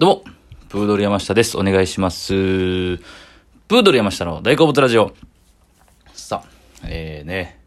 [0.00, 0.24] どうも、
[0.70, 1.58] プードル山下です。
[1.58, 2.32] お願いします。
[2.32, 5.12] プードル山下の大好物ラジオ。
[6.14, 6.48] さあ、
[6.84, 7.60] えーね、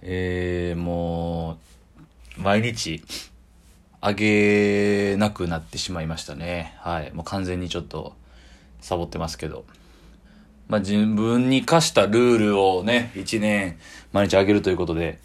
[0.00, 1.58] えー、も
[2.38, 3.02] う、毎日、
[4.00, 6.76] あげなくなってしまいましたね。
[6.78, 7.12] はい。
[7.12, 8.14] もう完全にちょっと、
[8.80, 9.64] サボってますけど。
[10.68, 13.76] まあ、自分に課したルールをね、一年、
[14.12, 15.18] 毎日あげるということで、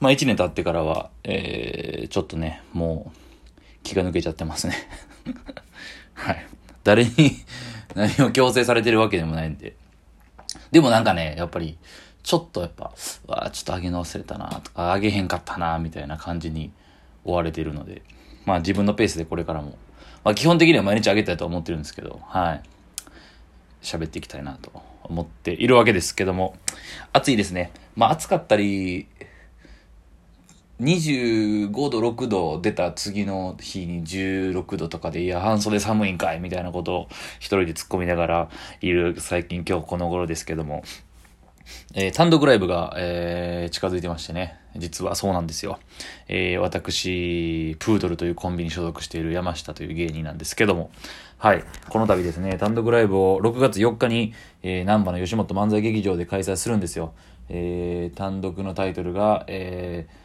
[0.00, 3.18] まあ、一年経ってからは、えー、ちょっとね、もう、
[3.82, 4.74] 気が抜けちゃってますね。
[6.14, 6.46] はい。
[6.84, 7.12] 誰に
[7.94, 9.76] 何を強制されてるわけでもないんで。
[10.70, 11.78] でもなんかね、やっぱり、
[12.22, 12.92] ちょっとやっぱ、
[13.26, 16.72] わあちょっとあげの忘れたなとか、あげへんかったなみたいな感じに
[17.24, 18.02] 追われてるので、
[18.44, 19.76] まあ自分のペースでこれからも、
[20.24, 22.62] まあ基本的には毎日あげたいと思ってるんですけど、はい。
[23.82, 24.70] 喋っていきたいなと
[25.02, 26.56] 思っているわけですけども、
[27.12, 27.72] 暑いですね。
[27.96, 29.08] まあ暑かったり、
[30.82, 37.08] 25度、6度出た次の日に16度とかで、いや、半袖寒いんかいみたいなことを
[37.38, 38.48] 一人で突っ込みながら
[38.80, 40.82] いる最近今日この頃ですけども、
[41.94, 44.58] えー、単独ライブが、えー、近づいてましてね。
[44.76, 45.78] 実はそうなんですよ。
[46.28, 50.90] えー、私、プードルというコンビに所属している山下という芸人なんですけども、
[51.38, 51.64] はい。
[51.88, 57.12] この度ですね、単独ライブを6月4日に、えー、南波の吉本漫才劇場で開催するんですよ。
[57.48, 60.22] えー、単独のタイトルが、えー、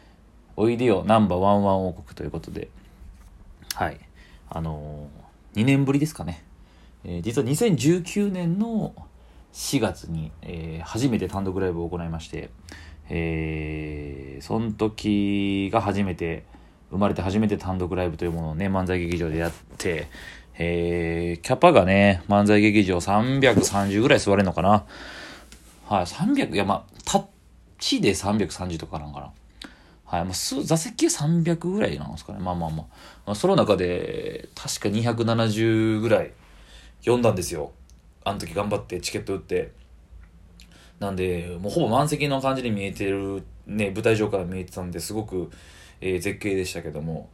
[0.60, 2.68] おいでよナンバーワンワン王国ということで、
[3.74, 4.00] はい。
[4.50, 6.42] あのー、2年ぶりですかね。
[7.04, 8.92] えー、実は2019年の
[9.52, 12.50] 4月に、えー、初めて単独ライブを行いまして、
[13.08, 16.42] えー、その時が初めて、
[16.90, 20.08] 生まれて初めて単独ライブというものをね、漫才劇場でやって、
[20.58, 24.84] えー、キャパがね、漫才劇場330ぐらい座れるのかな。
[25.86, 27.26] はい、300、いや、まあ、タッ
[27.78, 29.30] チで330とかなんかな。
[30.08, 30.24] はい。
[30.24, 32.38] まあ、座席300ぐらいなんですかね。
[32.40, 32.86] まあまあまあ。
[33.26, 36.32] まあ、その中で、確か270ぐらい
[37.00, 37.72] 読んだんですよ。
[38.24, 39.72] あの時頑張ってチケット売って。
[40.98, 45.50] なんで、もうほぼ満席の感じに見えてる、ね、舞台上から見えてたんで、すごく、
[46.00, 47.28] えー、絶景でしたけども、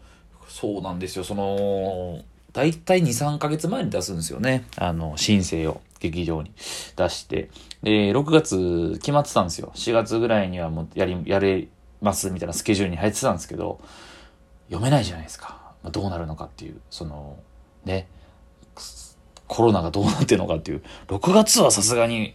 [0.49, 1.25] そうなんですよ。
[1.25, 4.65] その、大体2、3ヶ月前に出すんですよね。
[4.77, 6.53] あの、申請を劇場に
[6.97, 7.51] 出して。
[7.83, 9.73] で、6月決まってたんですよ。
[9.75, 11.69] 4月ぐらいにはもうやり、やれ、
[12.00, 13.81] ますみたいなスケジュールに入ってたんですけど、
[14.69, 15.59] 読めないじゃないですか。
[15.82, 17.38] まあ、どうなるのかっていう、その、
[17.84, 18.09] ね、
[19.47, 22.34] コロナがどうなってんのかっていう、6月はさすがに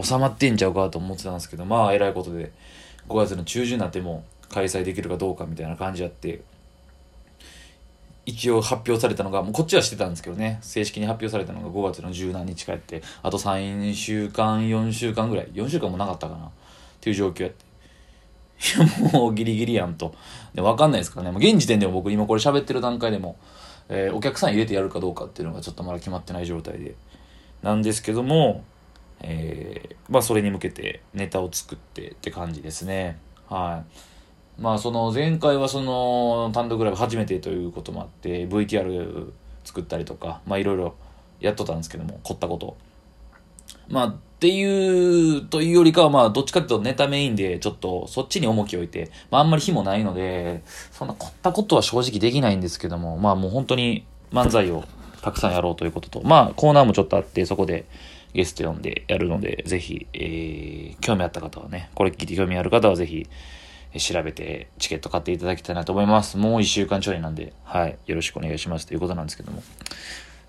[0.00, 2.52] 収まってんちゃうかと思ってたんですけど、まあ、えらいことで、
[3.08, 6.42] 5月の中旬になっても開催できるかどうかみたいな感じやって、
[8.26, 16.50] 一応発表されたのが、もうこっちはしてたんですけどね、正式に発表されたのが5月の十何日帰って、あと3週間、4週間ぐらい、4週間もなかったかな、っ
[17.00, 17.67] ていう状況やって。
[18.58, 20.14] いや、もうギリギリやんと。
[20.54, 21.36] で、わかんないですからね。
[21.38, 23.36] 現時点でも僕今これ喋ってる段階でも、
[23.88, 26.94] えー、お客さん入れてやるかどうかっていうのがちょっとまだ決まってない状態で。
[27.62, 28.64] なんですけども、
[29.20, 33.18] えー、まあそれに向けてネタを作ってって感じですね。
[33.48, 33.84] は
[34.58, 34.62] い。
[34.62, 39.30] まあその前回はその単独ライブ初めてということもあって VTR
[39.64, 40.94] 作ったりとか、まあいろいろ
[41.40, 42.76] やっとったんですけども、凝ったこと。
[43.88, 50.62] まあ、っていう、というよりかは、まあ、どっちかっていうとネタメインで、ちょっと、そっちに重きを置いて、まあ、あんまり日もないので、
[50.92, 54.84] そんな凝ったことは正直できないんですけども、まあ、もう本当に漫才を
[55.22, 57.86] たくさんやろうということと、まあ、コーナーもちょっとあって、そこで
[58.32, 63.26] ゲスト呼んでやるので、ぜひ、えー、興味あった方はね、これ聞いて興味ある方はぜひ、
[63.96, 66.36] 調べてチケット買っていただきたいなと思います。
[66.36, 69.62] もう一週間ちょいなんで、はい、よろしくお願いしますということなんですけども、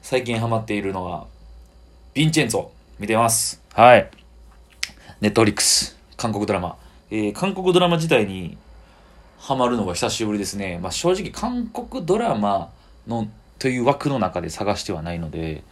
[0.02, 1.26] 最近ハマっているのは、
[2.16, 2.79] ヴィンチェンツォ。
[3.00, 3.64] 見てます。
[3.74, 4.12] はい。
[5.22, 6.76] ネットフリックス、韓国ドラマ。
[7.10, 8.58] えー、韓国ドラマ自体に
[9.38, 10.80] ハマるのが久しぶりですね。
[10.84, 12.72] まあ、正直韓国ドラマ
[13.08, 15.64] のという枠の中で探してはないので、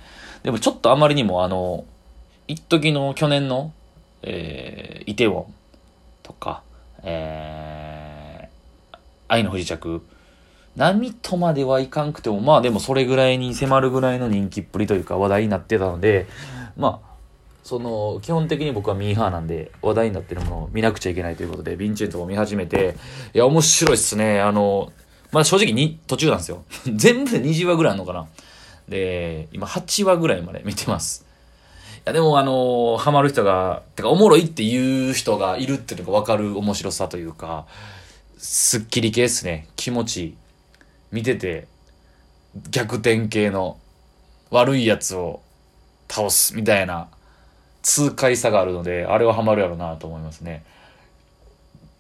[0.44, 1.84] でもちょっとあまりにもあの、
[2.48, 3.74] 一時の去年の、
[4.22, 5.54] えー、イテウォン
[6.24, 6.64] とか、
[7.04, 10.02] えー、愛の不時着、
[10.78, 16.26] 波とまではいかんくても、まあでもそれぐらいに迫るぐらいの人気っぷりというか話題になってたので、
[16.78, 17.07] まあ、
[17.68, 22.96] その、基本的に僕はミーハーなんで、話題になってるものを見なくちゃいけないということで、ヴィンチェントを見始めて、
[23.34, 24.40] いや、面白いっすね。
[24.40, 24.94] あの、
[25.34, 26.64] まあ正直に途中なんですよ。
[26.96, 28.30] 全部で20話ぐらいあるのかな。
[28.88, 31.26] で、今8話ぐらいまで見てます。
[31.98, 37.66] いや、でもあの、ハマる人が、てかおもろいっていう人がいるっていうのがわかる面白さというか、
[38.38, 39.68] すっきり系っすね。
[39.76, 40.38] 気持ち。
[41.12, 41.68] 見てて、
[42.72, 43.78] 逆転系の
[44.52, 45.42] 悪いやつを
[46.08, 47.10] 倒すみたいな
[47.88, 50.66] 痛快さがあるので、あれはハマるやろうなと思いますね。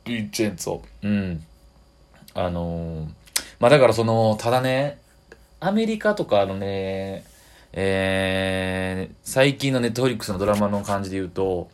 [0.03, 0.81] ビンチェンツォ。
[1.03, 1.41] うん。
[2.33, 3.07] あのー、
[3.61, 4.99] まあだからその、ただね、
[5.61, 7.23] アメリカとかのね、
[7.71, 11.69] えー、最近のネットフリックスのドラマの感じで言うと、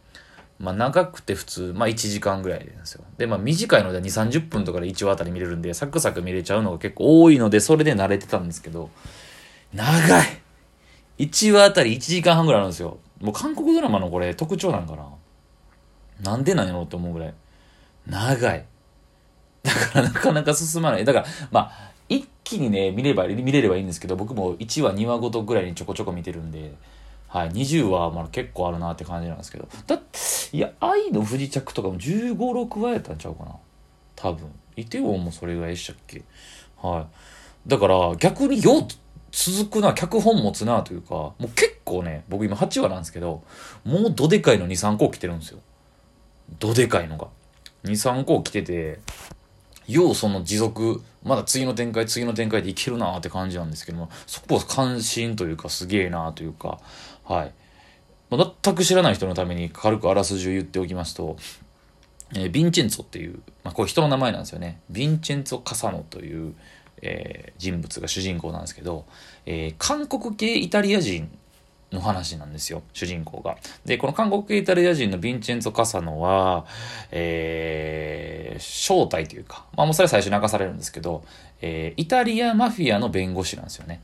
[0.59, 3.03] まあ長くて普通、まあ1時間ぐらいなんですよ。
[3.17, 8.91] で、まあ短いので2、30分とかで1話あたり見れるんで、サクサク見れちゃうのが結構多いので、それで慣れてたんですけど、
[9.73, 10.27] 長い
[11.17, 12.99] !1 話あたり1時間半ぐらいあるんですよ。
[13.23, 15.07] もう韓国ドラマのこれ特徴なんかな？
[16.21, 17.33] なんでなんやろうって思うぐらい。
[18.05, 18.65] 長い。
[19.63, 21.05] だからなかなか進まない。
[21.05, 26.75] だから、まあ、一気にね、見れば、見れればいいんですけど、僕も1話、2話ごとぐらいにちょこちょこ見てるんで、
[27.29, 29.67] はい、20話まだ結構あるなって感じなんですけど。
[29.87, 30.19] だって、
[30.55, 33.55] いや、愛の不時着とかも15、6話やったんちゃうかな。
[34.15, 34.51] 多分。
[34.75, 36.23] イテウォンもそれぐらいでしたっけ？
[36.81, 37.07] は
[37.65, 37.69] い。
[37.69, 38.87] だから、逆によう
[39.31, 43.43] 続くな、脚本持つなというか、もう結構ね、僕今8話なんですけど、
[43.83, 45.59] もうどでかいの2、3個来てるんですよ。
[46.59, 47.27] どでかいのが。
[47.83, 48.99] 2、3個来てて、
[49.87, 56.79] ようその持続、まだ次の展開、次の展開でいけるなって感じなんですけども、そこは関心というかすげえなというか、
[57.23, 57.51] はい。
[58.29, 61.37] まあ、全く知らない人のために軽くあらすじを言っておきますと、
[62.33, 64.81] えー、ヴィンチェンツォっていう、まあ、これ人の名前なんですよね。
[64.91, 66.55] ヴィンチェンツォ・カサノという、
[67.01, 69.05] えー、人物が主人公なんですけど、
[69.45, 71.29] えー、韓国系イタリア人
[71.93, 73.57] の話なんですよ、主人公が。
[73.85, 76.65] で、この韓国イタリア人のヴィンチェンツォ・カサノは、
[77.11, 81.23] えー、正体というか、まあもうそれは最初に明かされるんですけど、
[81.61, 84.01] えー、イタリアマフィアの弁護士なんですよね。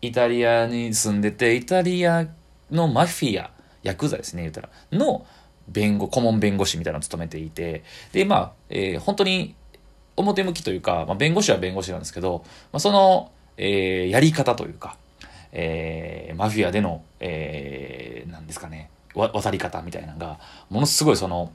[0.00, 2.28] イタリアに住んでて、イタリア
[2.70, 3.50] のマフィア、
[3.82, 5.26] ヤクザですね、言うたら、の
[5.68, 9.54] 弁護、顧問弁護士みたいなのを務めていて、で、まあ、えー、本当に
[10.16, 12.42] 表向きというか、まあ、弁護士は弁護士なんですけど、
[12.72, 14.96] まあ、その、えー、やり方というか、
[15.52, 20.38] えー、マフィアでの、えー、なんですかね、渡り方みたいなのが、
[20.70, 21.52] ものすごいその、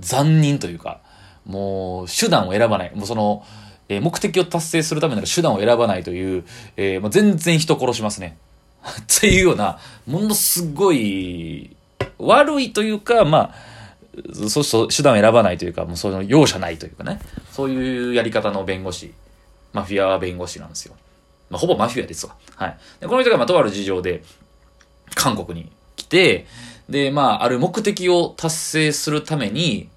[0.00, 1.00] 残忍というか、
[1.44, 2.92] もう手段を選ばない。
[2.94, 3.44] もうその、
[3.88, 6.44] えー、目的を達成するためなら手段を選ばないという、
[6.76, 8.38] えー、もう全然人殺しますね。
[8.82, 11.76] っていうような、ものすごい、
[12.18, 13.74] 悪いというか、まあ、
[14.48, 17.18] そうそう、手段を選ばないというか、もうその容赦ないというかね、
[17.50, 19.12] そういうやり方の弁護士、
[19.72, 20.94] マフィア弁護士なんですよ。
[21.50, 22.36] まあ、ほぼマフィアですわ。
[22.56, 22.78] はい。
[23.00, 24.22] で、この人が、まあ、とある事情で、
[25.14, 26.46] 韓国に来て、
[26.88, 29.88] で、まあ、ある目的を達成するために、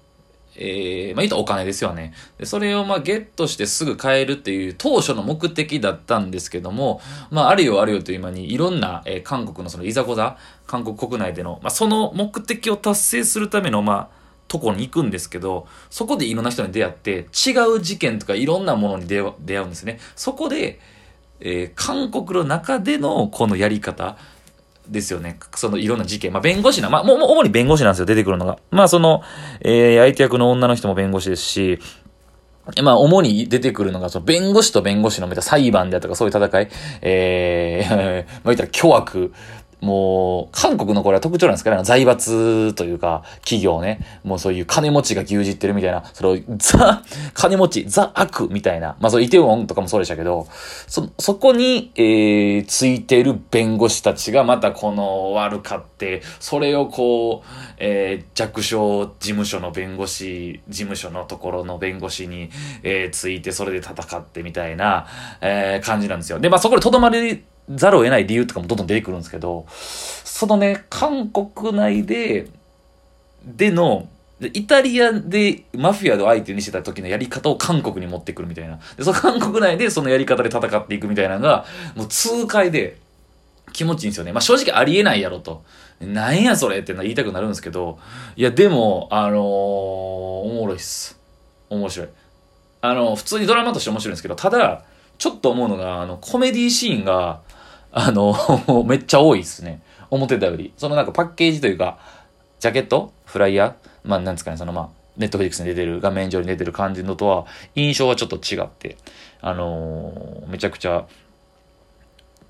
[0.60, 2.12] えー、まあ、言うとお金ですよね。
[2.36, 7.00] で、それをまあ、ゲットしてすぐ買えるっていう当初の目的だったんですけども、
[7.30, 10.36] まあ、あるよあるよという間に、いろんな、えー、韓国のそのいざこざ、
[10.66, 14.18] 韓国国内での、まあ、その目的を達成するための、まあ、
[14.48, 20.00] とこに行くんですけど、そこでいろんな人に出会って、違う事件とかいろんなものに出会うんですね。
[20.16, 20.80] そこで、
[21.40, 24.16] えー、韓国の中でのこのやり方
[24.88, 25.38] ですよね。
[25.54, 26.32] そのいろんな事件。
[26.32, 28.58] まあ、弁護士な、まあ、もう、主に弁護士なんですよ、出てくるのが。
[28.70, 29.22] まあ、その、
[29.60, 31.78] えー、相手役の女の人も弁護士ですし、
[32.82, 36.68] まあ、主に出てくるのが、その、弁護士と弁護士のめた裁判であったか、そういう戦い、
[37.02, 39.32] えー、 まあ、言ったら巨悪
[39.80, 44.00] もう、韓国のこれは特徴なんですかね財閥というか、企業ね。
[44.24, 47.02] もうそういう金持ちが牛耳ってるみたいな、それを、ザ、
[47.34, 48.96] 金持ち、ザ悪みたいな。
[49.00, 50.48] まあそう、イテウォンとかもそうでしたけど、
[50.86, 57.48] そ、そこに、えー、ついてる弁護士たちがまたこの悪かって、それをこう、
[57.78, 62.50] えー、弱小事務所の弁護士、事務所のところの弁護士に、
[62.82, 65.06] えー、ついて、それで戦ってみたいな、
[65.40, 66.40] えー、感じなんですよ。
[66.40, 72.48] で、まあそこでとどまり、ざるを得ない理由とかもどんどん出てくるんですけど、そのね、韓国内で、
[73.44, 74.08] での、
[74.40, 78.78] イタリアでマフィアを相手にしてた時のやり方を韓国に持ってくるみたいな。
[78.96, 81.66] で、その韓国内でそのやり方で戦っていくみたいなのが、
[81.96, 82.98] もう痛快で
[83.72, 84.32] 気持ちいいんですよね。
[84.32, 85.64] まあ正直ありえないやろと。
[86.00, 87.98] なんやそれって言いたくなるんですけど、
[88.36, 91.18] いやでも、あのー、おもろいっす。
[91.68, 92.08] 面白い。
[92.80, 94.84] あの、普通にドラマとして面白いんですけど、ただ、
[95.18, 97.40] ちょっと思うのが、あの、コメディシーンが、
[97.92, 98.34] あの
[98.86, 99.80] めっちゃ多いですね。
[100.10, 100.72] 思ってたより。
[100.76, 101.98] そのなんかパッケージというか、
[102.60, 103.12] ジャケット？
[103.24, 103.88] フライヤー？
[104.04, 108.96] まあなんですかね、そのまあ、ネットフリックスに出てる、画面上に出てる感じのとは、印象はちょっと違って、
[109.40, 111.06] あのー、めちゃくちゃ、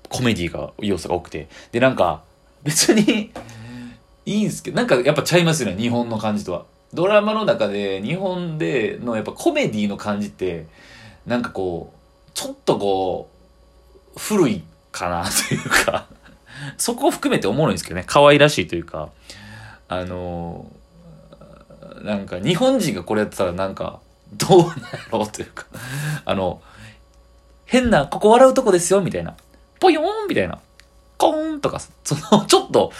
[0.07, 1.49] コメディが、要素が多くて。
[1.71, 2.23] で、なんか、
[2.63, 3.31] 別に
[4.25, 6.65] いいんすけど、なんかやっぱちゃいますよね、日本の感じとは。
[6.93, 10.65] ドラマの中で、日本でのやっぱコメディの感じって、
[11.25, 13.29] なんかこう、ちょっとこ
[14.15, 14.63] う、古い
[14.99, 16.07] かなというか
[16.77, 19.09] そこを含めておもろいんですけどね、可愛らしいというか、
[19.87, 23.99] あのー、なんか日本人がこれやってたらなんか、
[24.33, 24.73] どうな
[25.11, 25.65] ろうというか
[26.25, 26.61] あの、
[27.65, 29.35] 変な、ここ笑うとこですよ、みたいな。
[29.79, 30.59] ぽよーんみたいな。
[31.17, 32.91] コーンとか、その、ちょっと、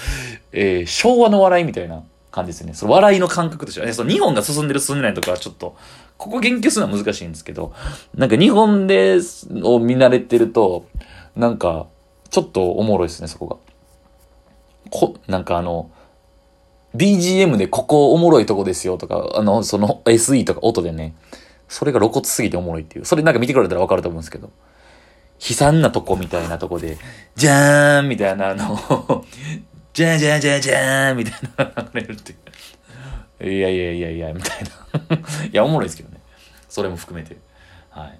[0.51, 2.03] えー、昭和の笑いみたいな。
[2.31, 2.73] 感じですね。
[2.73, 5.75] その笑いの感覚としてはね、その日本が進んでる進んでないとかはちょっと、
[6.17, 7.73] ここ言及するのは難しいんですけど、
[8.15, 9.19] なんか日本で、
[9.63, 10.85] を見慣れてると、
[11.39, 11.87] なんか、
[12.29, 13.55] ちょっとおもろいですね、そこが。
[14.89, 15.89] こ、なんかあの、
[16.95, 21.15] BGM でここおもろいとこですよとか、あの、その SE とか音でね、
[21.69, 23.05] それが露骨すぎておもろいっていう。
[23.05, 24.51] それなんか見てくれたらわかると思うんですけど。
[25.39, 26.97] 悲惨なとこみたいなとこで、
[27.37, 29.23] じゃーんみたいなあの
[29.93, 32.35] じゃーじゃーじゃーじゃーんみたいな流れるって。
[33.49, 36.19] いやいやいやいや、みたいないや、おもろいですけどね。
[36.67, 37.37] それも含めて。
[37.89, 38.19] はい。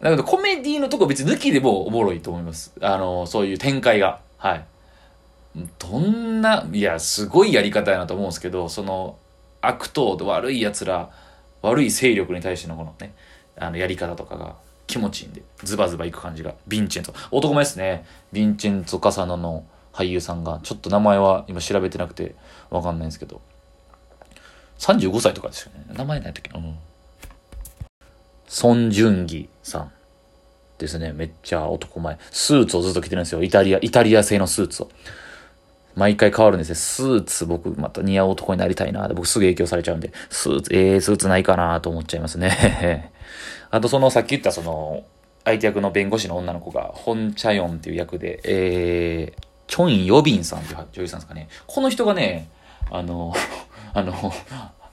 [0.00, 2.72] だけどコメディのとこ別に抜きでもおもろいと思います。
[2.80, 4.20] あの、そういう展開が。
[4.38, 4.64] はい。
[5.78, 9.18] どんな、いや、すごいやり方やなと思うんですけど、その、
[9.60, 11.10] 悪党と、悪い奴ら、
[11.60, 13.14] 悪い勢力に対してのこのね、
[13.58, 14.54] あの、やり方とかが
[14.86, 16.54] 気持ちいいんで、ズバズバいく感じが。
[16.68, 17.12] ヴィンチェンツ。
[17.30, 18.06] 男前ですね。
[18.32, 22.34] ヴィンチェンツォ・カサノの俳優さんが、ちょっと名前は今調べてなくて
[22.70, 23.42] わかんないんですけど、
[24.78, 25.84] 35歳とかですよね。
[25.92, 26.50] 名前何やったっけ？
[26.50, 26.78] なうん。
[28.50, 29.92] ソン・ジュンギさん
[30.76, 31.12] ですね。
[31.12, 32.18] めっちゃ男前。
[32.32, 33.44] スーツをずっと着てるんですよ。
[33.44, 34.90] イタリア、イタリア製のスーツを。
[35.94, 36.74] 毎回変わるんですよ。
[36.74, 39.06] スーツ僕また似合う男になりたいな。
[39.10, 43.12] 僕すぐ影響されちゃうんで、スーツ、ええー、スーツないかなと思っちゃいますね。
[43.70, 45.04] あとそのさっき言ったその、
[45.44, 51.48] 相手役の弁護士の女の子が、ホン・チャヨンっていう役で、えー、チョン・ヨビンさんっていう女優さんですかね。
[51.68, 52.48] この人がね、
[52.90, 53.32] あの、
[53.94, 54.32] あの、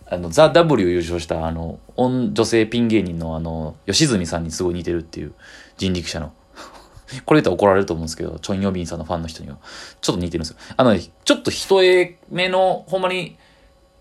[0.10, 5.34] あの、ザ・ W 優勝した、あの、女性ピン芸人のあの、吉住さんにすごい似てるっていう
[5.78, 6.34] 人力車の
[7.26, 9.58] これ言ったら怒られると思うんですけど、チョン・ヨビンさんのファンの人には、
[10.02, 10.58] ちょっと似てるんですよ。
[10.78, 13.38] あのね、ちょっと一重目の、ほんまに、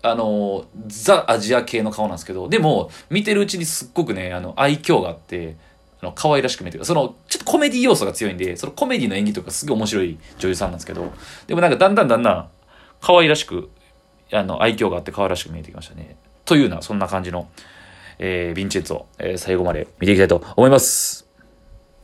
[0.01, 5.57] あの、ザ・アジア系の顔なんですけど、でも、見てるうちにすっごくね、あの、愛嬌があって、
[6.01, 6.85] あの、可愛らしく見えてる。
[6.85, 11.11] その、ちょっとコメディ要素が強いんで、そのコメディの演技とかすごい面白い女優さんなんですけど、
[11.47, 12.49] でもなんかだんだんだんだん、
[13.01, 13.69] 可愛らしく、
[14.31, 16.17] あの、愛嬌があって可愛らしく見えてきましたね。
[16.45, 17.49] というような、そんな感じの、
[18.19, 21.26] えー、ヴィンチェンツを、えー、最後まで見ていきたいと思います。